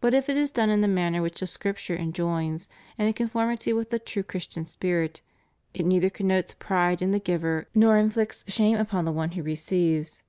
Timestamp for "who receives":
9.32-10.22